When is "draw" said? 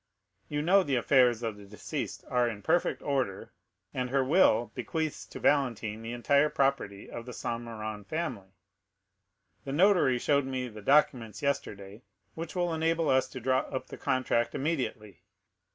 13.39-13.59